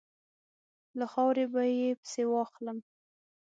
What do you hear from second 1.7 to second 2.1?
یې